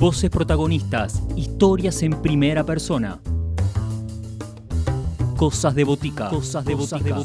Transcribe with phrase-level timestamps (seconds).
[0.00, 3.20] Voces protagonistas, historias en primera persona.
[5.36, 6.30] Cosas de botica.
[6.30, 7.18] Cosas de botica.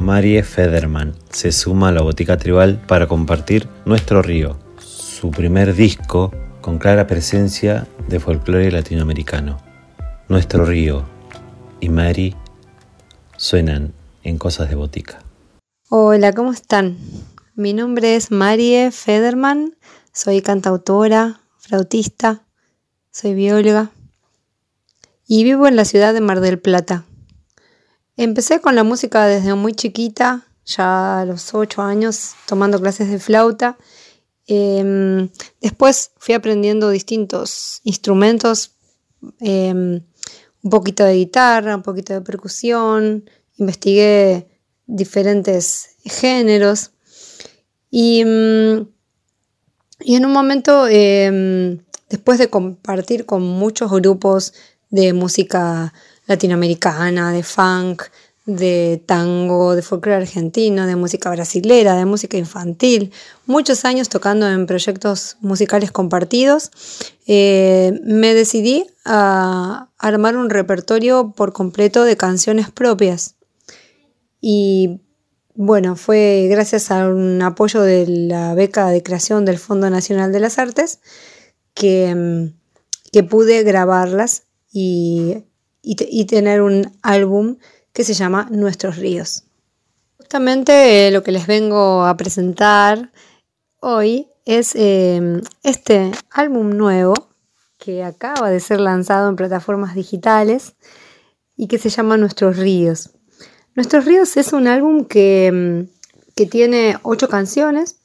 [0.00, 6.32] Marie Federman se suma a la botica tribal para compartir Nuestro Río, su primer disco
[6.62, 9.58] con clara presencia de folclore latinoamericano.
[10.30, 11.04] Nuestro Río
[11.78, 12.34] y Mary
[13.36, 15.22] suenan en Cosas de Botica.
[15.88, 16.98] Hola, ¿cómo están?
[17.54, 19.76] Mi nombre es Marie Federman,
[20.12, 22.44] soy cantautora, flautista,
[23.10, 23.90] soy bióloga
[25.26, 27.04] y vivo en la ciudad de Mar del Plata.
[28.16, 33.18] Empecé con la música desde muy chiquita, ya a los 8 años, tomando clases de
[33.18, 33.76] flauta.
[34.46, 35.28] Em,
[35.60, 38.72] después fui aprendiendo distintos instrumentos,
[39.40, 40.02] em,
[40.66, 44.48] un poquito de guitarra, un poquito de percusión, investigué
[44.88, 46.90] diferentes géneros.
[47.88, 48.88] Y, mm,
[50.00, 51.78] y en un momento, em,
[52.10, 54.54] después de compartir con muchos grupos
[54.90, 55.94] de música
[56.26, 58.02] latinoamericana, de funk,
[58.46, 63.12] de tango, de folclore argentino, de música brasilera, de música infantil,
[63.44, 66.70] muchos años tocando en proyectos musicales compartidos,
[67.26, 73.34] eh, me decidí a armar un repertorio por completo de canciones propias.
[74.40, 75.00] Y
[75.56, 80.40] bueno, fue gracias a un apoyo de la beca de creación del Fondo Nacional de
[80.40, 81.00] las Artes
[81.74, 82.52] que,
[83.10, 85.38] que pude grabarlas y,
[85.82, 87.56] y tener un álbum
[87.96, 89.44] que se llama Nuestros Ríos.
[90.18, 93.10] Justamente eh, lo que les vengo a presentar
[93.80, 97.14] hoy es eh, este álbum nuevo
[97.78, 100.74] que acaba de ser lanzado en plataformas digitales
[101.56, 103.12] y que se llama Nuestros Ríos.
[103.74, 105.88] Nuestros Ríos es un álbum que,
[106.36, 107.96] mm, tiene ocho canciones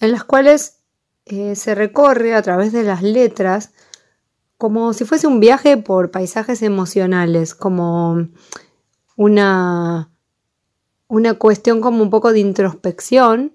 [0.00, 0.80] en las cuales
[1.24, 3.70] eh, se recorre a través de las letras
[4.58, 8.28] como si fuese un viaje por paisajes emocionales, como
[9.20, 10.10] una,
[11.06, 13.52] una cuestión como un poco de introspección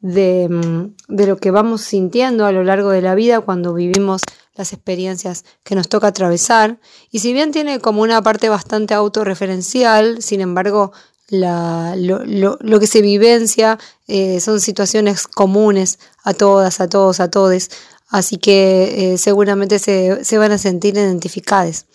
[0.00, 4.20] de, de, lo que vamos sintiendo a lo largo de la vida cuando vivimos
[4.54, 6.78] las experiencias que nos toca atravesar.
[7.10, 10.92] Y si bien tiene como una parte bastante autorreferencial, sin embargo,
[11.28, 17.30] la, lo, lo, que se vivencia eh, son situaciones comunes a todas, a todos, a
[17.30, 17.70] todes.
[18.10, 21.86] Así que eh, seguramente se, se, van a sentir identificadas.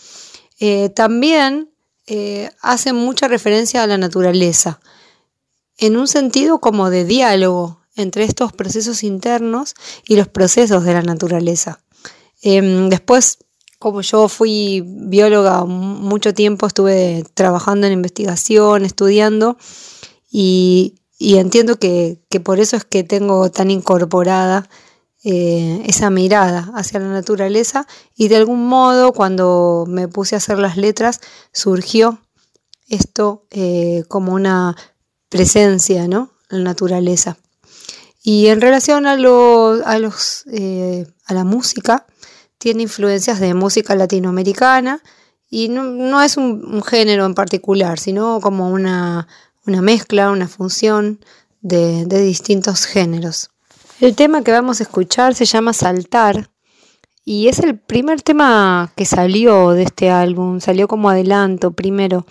[0.60, 1.73] Eh, también
[2.06, 4.80] eh, hace mucha referencia a la naturaleza,
[5.78, 9.76] en un sentido como de diálogo entre estos procesos internos
[10.08, 11.80] y los procesos de la naturaleza.
[12.42, 13.38] Em, después,
[13.80, 19.58] como yo fui bióloga mucho tiempo, estuve trabajando en investigación, estudiando,
[20.32, 24.68] y, entiendo que, que por eso es que tengo tan incorporada
[25.26, 30.60] eh, esa mirada hacia la naturaleza y de algún modo cuando me puse a hacer
[30.60, 31.22] las letras
[31.54, 32.20] surgió
[32.90, 34.76] esto eh, como una
[35.30, 36.32] presencia, ¿no?
[36.50, 37.38] La naturaleza.
[38.22, 42.06] Y en relación a, a, los, eh, a la música,
[42.58, 45.02] tiene influencias de música latinoamericana
[45.50, 49.28] y no, es un, género en particular, sino como una,
[49.66, 51.24] mezcla, una función
[51.62, 53.53] de distintos géneros.
[54.04, 56.50] El tema que vamos a escuchar se llama Saltar
[57.24, 62.26] y es el primer tema que salió de este álbum, salió como adelanto primero.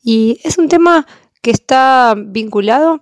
[0.00, 1.04] Y es un tema
[1.42, 3.00] que está vinculado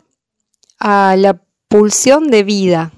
[0.80, 2.92] a la pulsión de vida.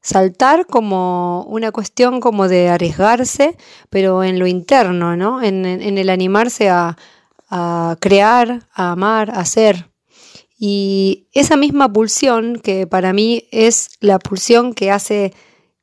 [0.00, 3.56] Saltar como una cuestión como de arriesgarse,
[3.90, 5.42] pero en lo interno, ¿no?
[5.42, 6.96] En, el animarse a,
[7.50, 9.90] a crear, a amar, a ser.
[10.58, 15.32] Y esa misma pulsión, que para mí es la pulsión que hace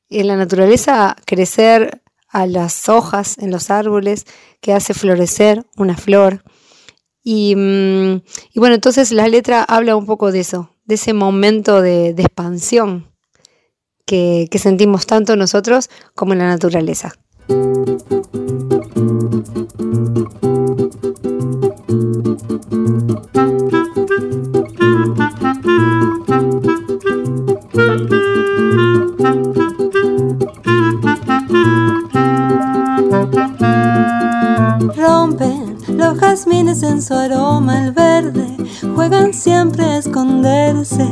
[0.09, 4.25] en la naturaleza crecer a las hojas en los árboles,
[4.59, 6.43] que hace florecer una flor.
[7.23, 8.21] Y, mm,
[8.55, 13.11] bueno, entonces la letra habla un poco de eso, de ese momento de, expansión
[14.05, 17.13] que, que sentimos tanto nosotros como en la naturaleza.
[36.27, 38.57] En su aroma el verde,
[38.95, 41.07] juegan siempre a esconderse.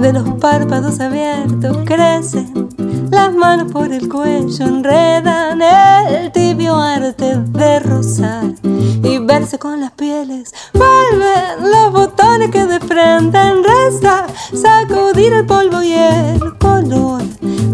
[0.00, 2.68] De los párpados abiertos crecen,
[3.10, 9.90] las manos por el cuello enredan el tibio arte de rozar y verse con las
[9.92, 10.54] pieles.
[10.72, 17.22] Vuelven los botones que de frente resta, sacudir el polvo y el color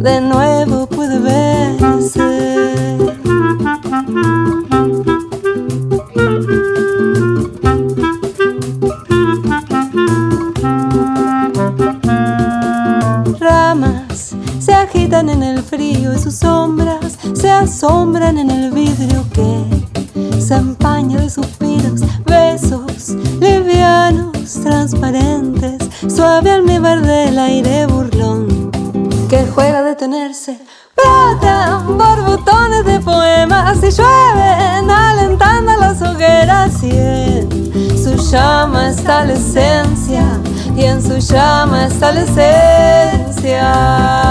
[0.02, 2.64] de nuevo puede verse.
[15.20, 21.30] En el frío y sus sombras se asombran en el vidrio que se empaña de
[21.30, 24.32] suspiros, besos livianos,
[24.64, 25.78] transparentes,
[26.12, 28.72] suave almíbar del aire burlón
[29.28, 30.58] que juega a detenerse.
[30.96, 39.34] Platan botones de poemas y llueven alentando las hogueras y en su llama está la
[39.34, 40.24] esencia
[40.76, 44.23] y en su llama está la esencia.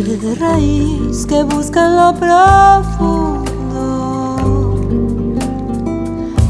[0.00, 3.44] De raíz que busca lo profundo.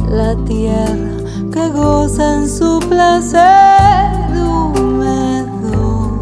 [0.08, 1.16] La tierra
[1.52, 6.20] que goza en su placer húmedo.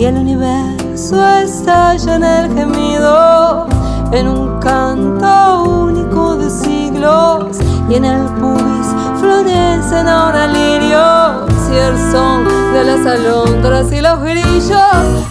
[0.00, 3.68] Y el universo estalla en el gemido
[4.10, 7.58] en un canto único de siglos.
[7.88, 8.88] Y en el pubis
[9.20, 15.22] florecen ahora lirios y el son de las alondras y los grillos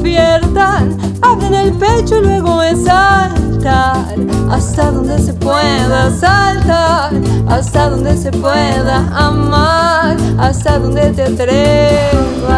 [0.00, 4.14] despiertan abren el pecho y luego es saltar
[4.50, 7.12] hasta donde se pueda saltar
[7.48, 12.50] hasta donde se pueda amar hasta donde te atrevas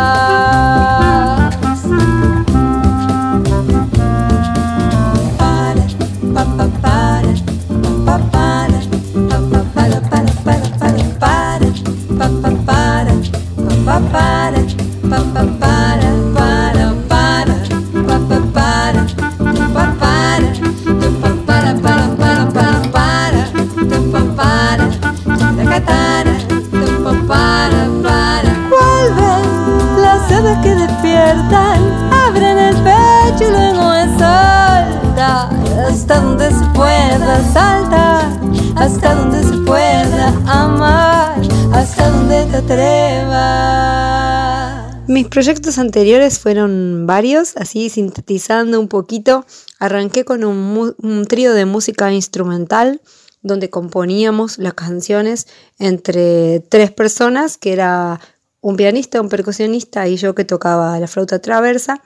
[45.32, 49.46] proyectos anteriores fueron varios, así sintetizando un poquito.
[49.78, 53.00] Arranqué con un, un trío de música instrumental
[53.40, 55.46] donde componíamos las canciones
[55.78, 58.20] entre tres personas, que era
[58.60, 62.02] un pianista, un percusionista y yo que tocaba la flauta traversa.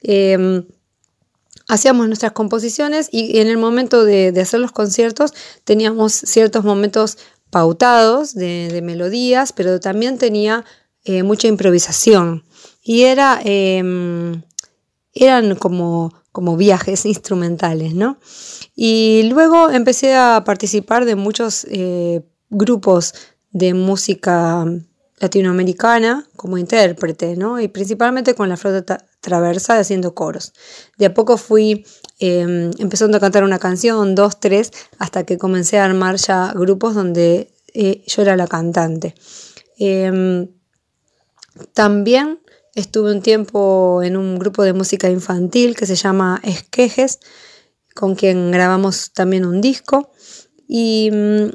[0.00, 0.64] Em,
[1.66, 5.34] hacíamos nuestras composiciones y en el momento de, hacer los conciertos
[5.64, 7.18] teníamos ciertos momentos
[7.50, 10.64] pautados de, de melodías, pero también tenía
[11.04, 12.44] eh, mucha improvisación.
[12.82, 14.42] Y era, em,
[15.12, 18.18] eran como, como viajes instrumentales, ¿no?
[18.74, 23.14] Y luego empecé a participar de muchos eh, grupos
[23.50, 24.64] de música
[25.18, 27.60] latinoamericana como intérprete, ¿no?
[27.60, 30.54] Y principalmente con la flauta ta- traversa haciendo coros.
[30.96, 31.84] De a poco fui
[32.20, 36.94] eh, empezando a cantar una canción, dos, tres, hasta que comencé a armar ya grupos
[36.94, 39.14] donde eh, yo era la cantante.
[39.78, 40.48] Em,
[41.74, 42.40] también
[42.80, 47.20] estuve un tiempo en un grupo de música infantil que se llama Esquejes,
[47.94, 50.10] con quien grabamos también un disco.
[50.68, 51.50] Y, mm,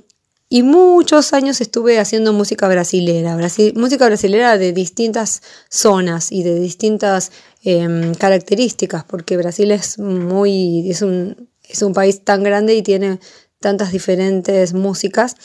[0.49, 6.59] y muchos años estuve haciendo música brasilera, brasi- música brasilera de distintas zonas y de
[6.59, 7.31] distintas
[7.63, 13.19] em, características, porque Brasil es muy, es un, es un país tan grande y tiene
[13.59, 15.35] tantas diferentes músicas.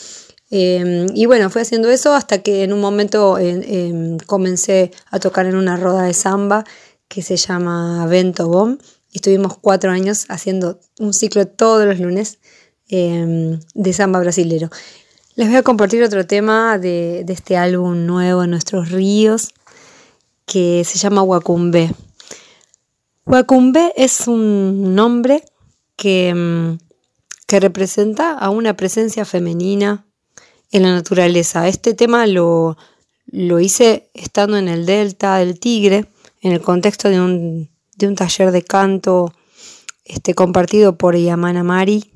[0.51, 5.45] Em, y bueno, fui haciendo eso hasta que en un momento em, comencé a tocar
[5.45, 6.65] en una roda de samba
[7.07, 8.77] que se llama Vento Bom.
[9.11, 12.39] Y estuvimos cuatro años haciendo un ciclo todos los lunes
[12.89, 14.69] em, de samba brasilero.
[15.35, 19.53] Les voy a compartir otro tema de, de este álbum nuevo, Nuestros Ríos,
[20.45, 21.93] que se llama Huacumbe.
[23.25, 25.45] Huacumbe es un nombre
[25.95, 26.77] que,
[27.47, 30.05] que representa a una presencia femenina
[30.71, 31.67] en la naturaleza.
[31.67, 32.77] Este tema lo,
[33.25, 36.05] lo hice estando en el delta del Tigre,
[36.41, 39.33] en el contexto de un, de un taller de canto
[40.05, 42.11] este, compartido por Yamana Mari,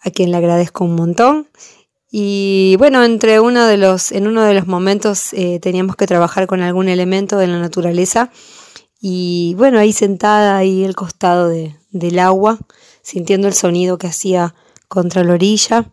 [0.00, 1.48] a quien le agradezco un montón.
[2.10, 6.46] Y bueno, entre uno de los, en uno de los momentos eh, teníamos que trabajar
[6.46, 8.30] con algún elemento de la naturaleza.
[9.00, 12.58] Y bueno, ahí sentada ahí al costado de- del agua,
[13.02, 14.54] sintiendo el sonido que hacía
[14.88, 15.92] contra la orilla,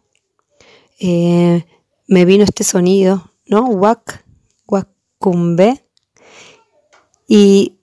[0.99, 1.65] eh,
[2.07, 3.65] me vino este sonido, ¿no?
[3.65, 4.25] Huac,
[4.67, 5.85] huacumbe.
[7.27, 7.75] Y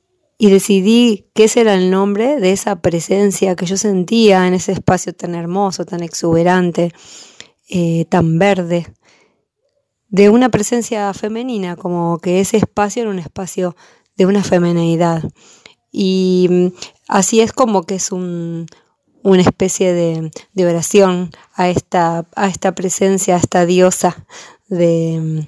[0.42, 5.14] y decidí ese era el nombre de esa presencia que yo sentía en ese espacio
[5.14, 6.92] tan hermoso, tan exuberante,
[7.68, 8.92] eh, tan verde,
[10.08, 13.76] de una presencia femenina, como que ese espacio era un espacio
[14.16, 15.22] de una femenidad.
[15.92, 16.66] Y mm,
[17.06, 18.10] así es como que es
[19.22, 20.30] una especie de,
[20.66, 24.24] oración a esta, a esta presencia, a esta diosa
[24.68, 25.46] de,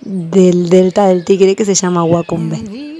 [0.00, 2.95] del delta del tigre que se llama Huacumbe.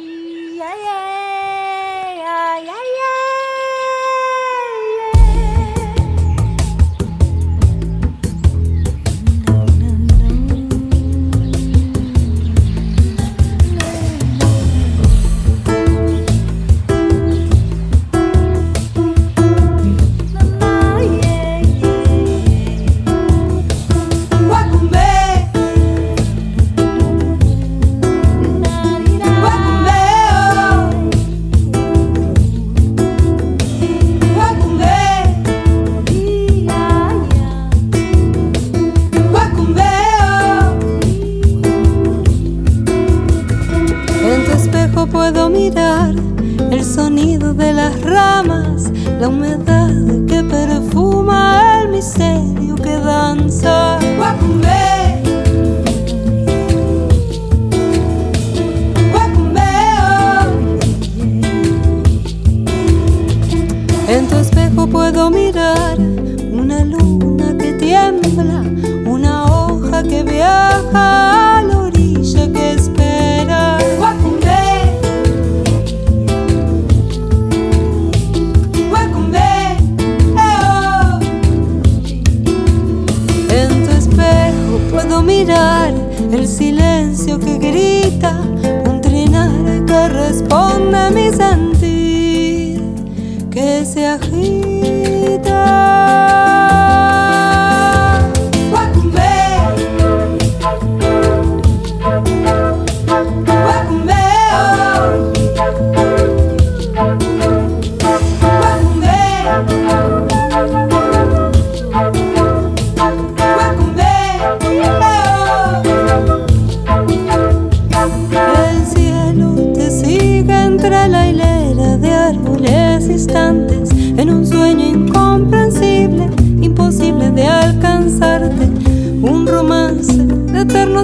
[86.56, 88.40] silencio que grita,
[88.88, 89.50] un trinar
[89.86, 91.65] que responde a mis anhelos.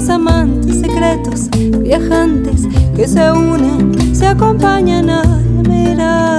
[0.08, 1.48] amantes secretos,
[1.80, 2.66] viajantes
[2.96, 6.31] que se unen, se acompañan al mirar.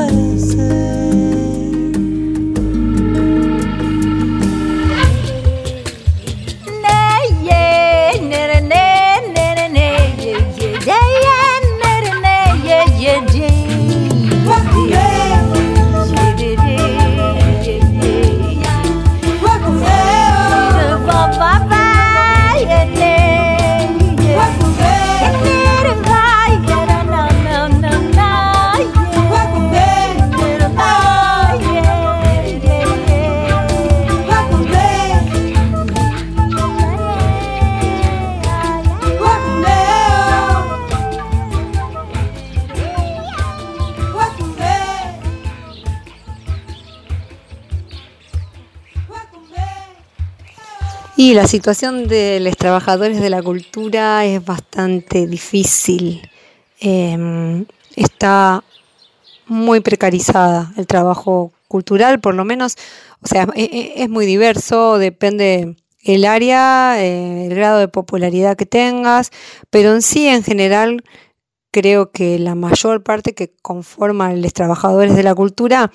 [51.24, 56.30] Y la situación de los trabajadores de la cultura es bastante difícil.
[56.82, 57.66] Em,
[57.96, 58.62] está
[59.48, 62.76] muy precarizada el trabajo cultural, por lo menos,
[63.22, 68.58] o sea, e, e, es, muy diverso, depende el área, eh, el grado de popularidad
[68.58, 69.32] que tengas,
[69.70, 71.06] pero en sí, en general,
[71.72, 75.90] creo que la mayor parte que conforma los trabajadores de la cultura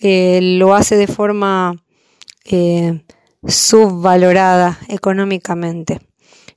[0.00, 1.82] eh, lo hace de forma
[2.44, 3.00] eh,
[3.46, 6.00] subvalorada económicamente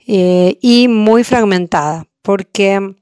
[0.05, 2.95] eh, y muy fragmentada, porque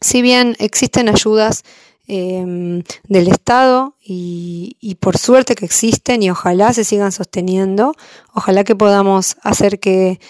[0.00, 1.64] si bien existen ayudas
[2.06, 7.94] em, del Estado y, por suerte que existen y ojalá se sigan sosteniendo,
[8.32, 10.20] ojalá que podamos hacer que,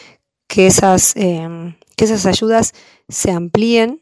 [0.56, 2.72] esas, em, que esas ayudas
[3.08, 4.00] se amplíen.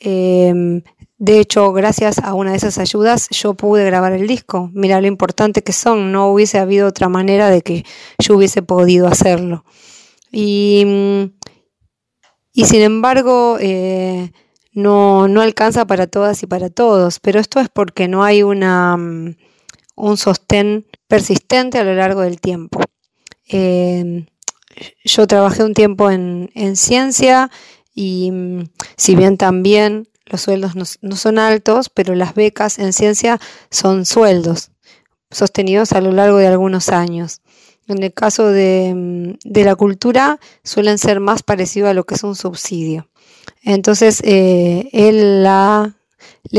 [0.00, 0.82] Em,
[1.18, 4.70] de hecho, gracias a una de esas ayudas yo pude grabar el disco.
[4.74, 7.84] Mira lo importante que son, no hubiese habido otra manera de que
[8.18, 9.64] yo hubiese podido hacerlo.
[10.30, 10.84] Y,
[12.52, 14.30] sin embargo, eh,
[14.72, 19.36] no, alcanza para todas y para todos, pero esto es porque no hay una, mm,
[19.96, 22.80] un sostén persistente a lo largo del tiempo.
[23.48, 24.26] Eh,
[25.04, 27.50] yo trabajé un tiempo en, en ciencia
[27.94, 28.64] y mm,
[28.98, 33.40] si bien también los sueldos no, son altos, pero las becas en ciencia
[33.70, 34.70] son sueldos
[35.30, 37.40] sostenidos a lo largo de algunos años.
[37.88, 42.34] En el caso de, la cultura suelen ser más parecidos a lo que es un
[42.34, 43.08] subsidio.
[43.62, 45.94] Entonces, eh, el, la,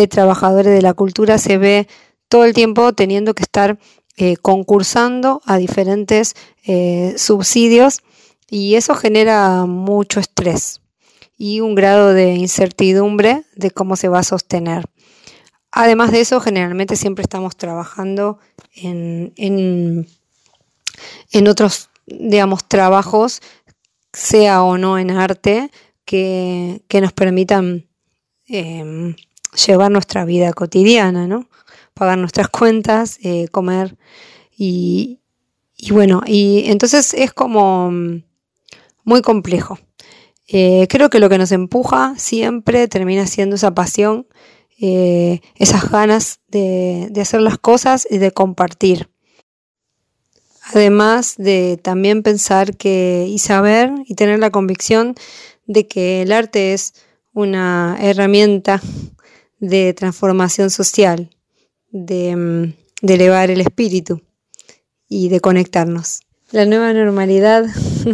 [0.09, 1.87] trabajadores de la cultura se ve
[2.29, 3.77] todo el tiempo teniendo que estar
[4.15, 6.33] eh, concursando a diferentes
[6.65, 7.99] eh, subsidios
[8.49, 10.81] y eso genera mucho estrés
[11.37, 14.85] y un grado de incertidumbre de cómo se va a sostener.
[15.71, 18.39] Además de eso, generalmente siempre estamos trabajando
[18.73, 20.07] en, en,
[21.47, 23.41] otros, digamos, trabajos,
[24.11, 25.69] sea o no en arte,
[26.05, 27.87] que, nos permitan
[28.47, 29.15] em,
[29.67, 31.47] llevar nuestra vida cotidiana, ¿no?
[31.93, 33.97] Pagar nuestras cuentas, eh, comer
[34.57, 35.19] y,
[35.75, 37.91] y bueno, y entonces es como
[39.03, 39.77] muy complejo.
[40.47, 44.27] Eh, creo que lo que nos empuja siempre termina siendo esa pasión,
[44.79, 49.09] eh, esas ganas de, hacer las cosas y de compartir.
[50.73, 55.15] Además de también pensar que y saber y tener la convicción
[55.65, 56.93] de que el arte es
[57.33, 58.81] una herramienta
[59.59, 61.29] de transformación social,
[61.91, 64.21] de, mm, de elevar el espíritu
[65.09, 66.26] y de conectarnos.
[66.51, 67.65] La nueva normalidad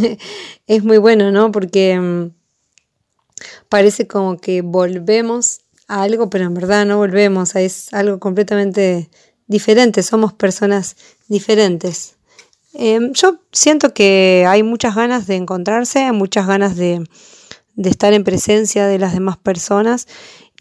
[0.68, 1.52] es muy bueno, ¿no?
[1.52, 2.32] Porque mm,
[3.70, 9.10] parece como que volvemos a algo, pero en verdad no volvemos, es algo completamente
[9.46, 10.96] diferente, somos personas
[11.28, 12.16] diferentes.
[12.74, 17.04] Em, yo siento que hay muchas ganas de encontrarse, muchas ganas de,
[17.78, 20.08] estar en presencia de las demás personas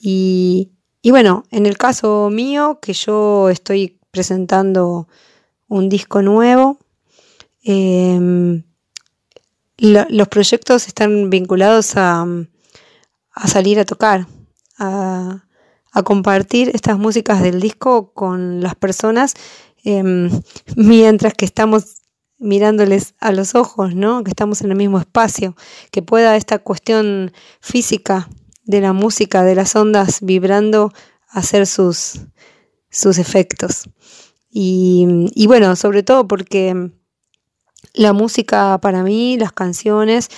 [0.01, 5.09] y, y bueno, en el caso mío, que yo estoy presentando
[5.69, 6.79] un disco nuevo,
[7.65, 8.63] eh,
[9.83, 12.27] los proyectos están vinculados a,
[13.47, 14.27] salir a tocar,
[14.79, 15.43] a,
[16.05, 19.35] compartir estas músicas del disco con las personas
[19.85, 20.31] em,
[20.77, 21.97] mientras que estamos
[22.39, 24.25] mirándoles a los ojos, ¿no?
[24.25, 25.57] que estamos en el mismo espacio,
[25.91, 28.29] que pueda esta cuestión física
[28.65, 30.93] de la música, de las ondas vibrando,
[31.29, 32.21] hacer sus,
[33.19, 33.89] efectos.
[34.51, 36.91] Y bueno, sobre todo porque
[37.95, 40.29] la música para mí, las canciones,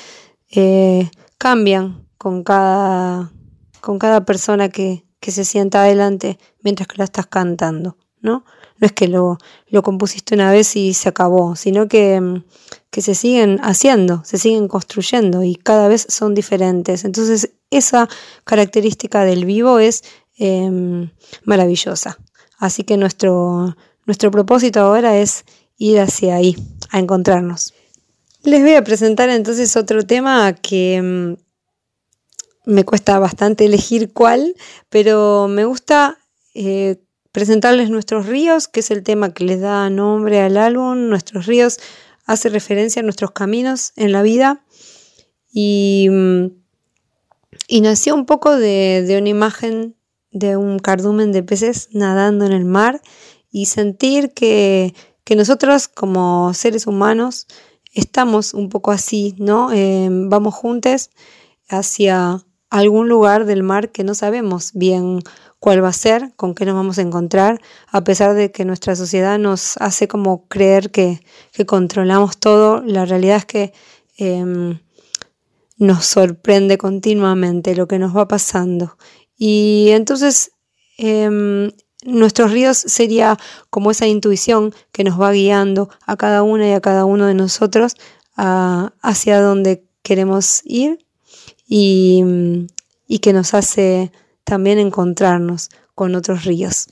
[0.51, 3.33] eh, cambian con cada,
[3.81, 8.45] con cada persona que, se sienta adelante mientras que la estás cantando, ¿no?
[8.79, 12.43] No es que lo, lo compusiste una vez y se acabó, sino que,
[12.91, 17.07] que, se siguen haciendo, se siguen construyendo y cada vez son diferentes.
[17.07, 18.07] Entonces, esa
[18.45, 20.05] característica del vivo es
[20.37, 21.11] em,
[21.45, 22.19] maravillosa.
[22.59, 23.77] Así que nuestro,
[24.07, 25.45] nuestro propósito ahora es
[25.77, 26.57] ir hacia ahí,
[26.95, 27.75] a encontrarnos.
[28.45, 34.55] Les voy a presentar entonces otro tema que mm, me cuesta bastante elegir cuál,
[34.91, 36.19] pero me gusta
[36.55, 37.01] eh,
[37.33, 41.09] presentarles Nuestros Ríos, que es el tema que les da nombre al álbum.
[41.09, 41.81] Nuestros Ríos
[42.27, 44.65] hace referencia a nuestros caminos en la vida
[45.53, 46.47] y, mm,
[47.67, 49.97] y nació un poco de, de una imagen
[50.31, 53.03] de un cardumen de peces nadando en el mar
[53.51, 57.47] y sentir que que nosotros como seres humanos
[57.93, 59.73] estamos un poco así, ¿no?
[59.73, 61.11] Eh, vamos juntos
[61.69, 65.21] hacia algún lugar del mar que no sabemos bien
[65.61, 68.97] cuál va a ser, con qué nos vamos a encontrar, a pesar de que nuestra
[68.97, 71.21] sociedad nos hace como creer que,
[71.67, 73.73] controlamos todo, la realidad es que
[74.19, 74.81] em,
[75.79, 78.99] nos sorprende continuamente lo que nos va pasando.
[79.39, 80.53] Y entonces
[80.99, 81.71] em,
[82.05, 83.39] Nuestros ríos sería
[83.71, 87.35] como esa intuición que nos va guiando a cada una y a cada uno de
[87.35, 87.97] nosotros
[88.37, 90.99] hacia donde queremos ir
[91.67, 92.23] y,
[93.07, 94.13] y que nos hace
[94.45, 96.89] también encontrarnos con otros ríos.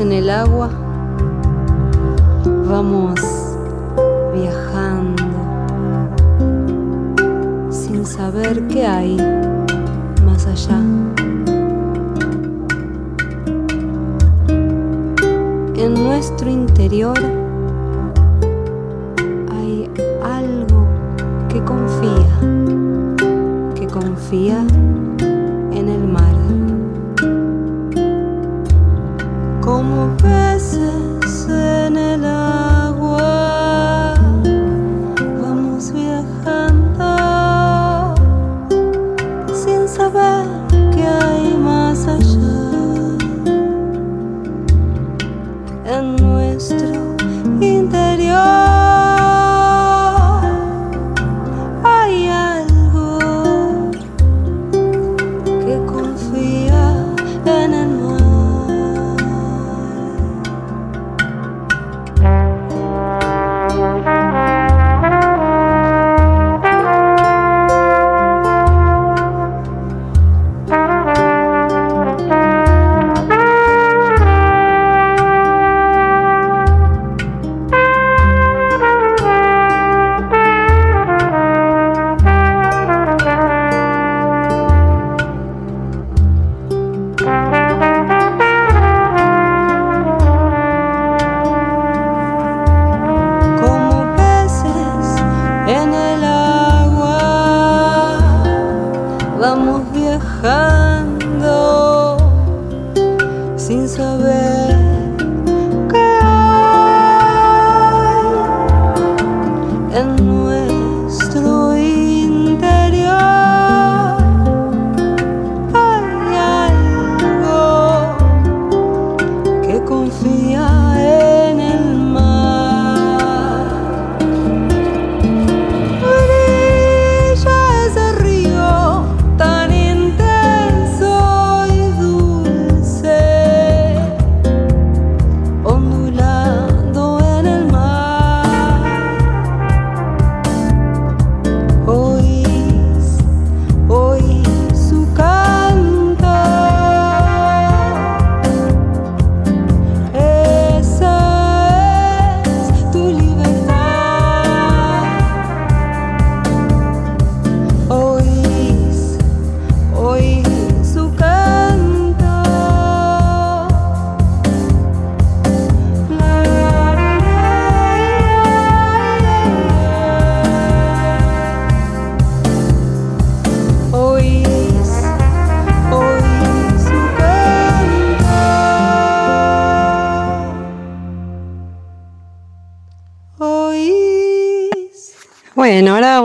[0.00, 0.70] En el agua
[2.66, 3.20] vamos
[4.34, 5.22] viajando
[7.70, 9.16] sin saber qué hay
[10.24, 10.80] más allá.
[15.76, 17.18] En nuestro interior
[19.50, 19.90] hay
[20.22, 20.86] algo
[21.48, 22.70] que confía
[23.90, 24.64] confía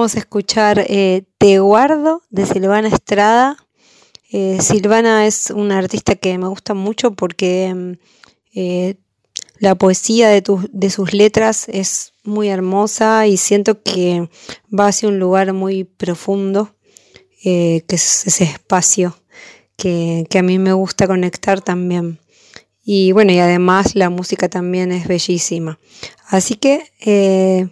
[0.06, 3.58] vamos a escuchar eh, Te Guardo de Silvana Estrada.
[4.32, 7.92] Eh, Silvana es una artista que me gusta mucho porque mm,
[8.54, 8.96] eh,
[9.58, 14.30] la poesía de, sus letras es muy hermosa y siento que
[14.72, 16.76] va hacia un lugar muy profundo,
[17.42, 19.18] que es ese espacio
[19.76, 22.20] que, a mí me gusta conectar también.
[22.84, 25.80] Y bueno, y además la música también es bellísima.
[26.28, 27.72] Así que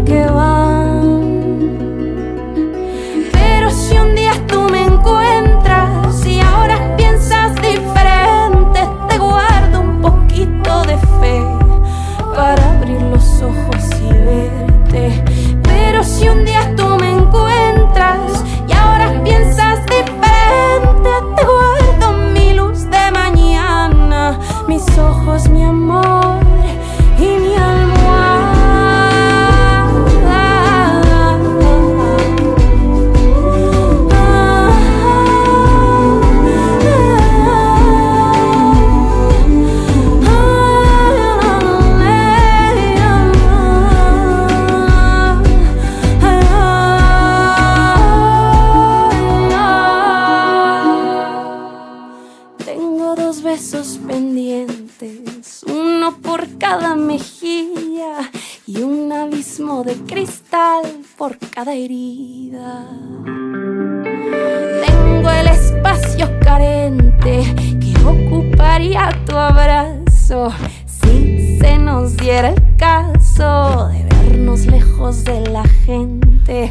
[0.00, 1.38] de van.
[3.30, 10.82] Pero si un día tú me encuentras y ahora piensas diferente, te guardo un poquito
[10.84, 11.42] de fe
[12.34, 15.24] para abrir los ojos y verte.
[15.62, 16.81] Pero si un día tú
[70.86, 76.70] si se nos diera el caso de vernos lejos de la gente.